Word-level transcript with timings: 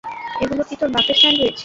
এগুলো 0.39 0.63
কি 0.67 0.75
তোর 0.75 0.89
বাপের 0.95 1.17
স্যান্ডউইচ? 1.21 1.57